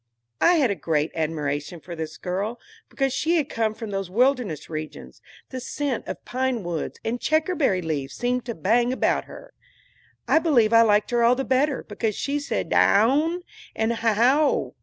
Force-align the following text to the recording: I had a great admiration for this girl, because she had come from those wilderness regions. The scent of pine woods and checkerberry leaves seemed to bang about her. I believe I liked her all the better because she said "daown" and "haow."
I 0.41 0.53
had 0.53 0.71
a 0.71 0.75
great 0.75 1.11
admiration 1.13 1.79
for 1.79 1.95
this 1.95 2.17
girl, 2.17 2.59
because 2.89 3.13
she 3.13 3.35
had 3.35 3.49
come 3.49 3.75
from 3.75 3.91
those 3.91 4.09
wilderness 4.09 4.67
regions. 4.67 5.21
The 5.51 5.59
scent 5.59 6.07
of 6.07 6.25
pine 6.25 6.63
woods 6.63 6.99
and 7.05 7.21
checkerberry 7.21 7.83
leaves 7.83 8.15
seemed 8.15 8.43
to 8.45 8.55
bang 8.55 8.91
about 8.91 9.25
her. 9.25 9.53
I 10.27 10.39
believe 10.39 10.73
I 10.73 10.81
liked 10.81 11.11
her 11.11 11.21
all 11.21 11.35
the 11.35 11.45
better 11.45 11.83
because 11.83 12.15
she 12.15 12.39
said 12.39 12.71
"daown" 12.71 13.41
and 13.75 13.93
"haow." 13.93 14.73